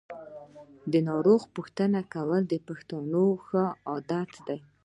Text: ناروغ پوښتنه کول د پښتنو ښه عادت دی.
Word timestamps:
ناروغ 1.07 1.41
پوښتنه 1.55 1.99
کول 2.13 2.41
د 2.47 2.53
پښتنو 2.67 3.23
ښه 3.45 3.63
عادت 3.89 4.31
دی. 4.47 4.59